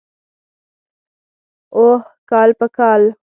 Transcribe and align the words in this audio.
اوح 1.75 2.01
کال 2.29 2.49
په 2.59 2.67
کال. 2.77 3.03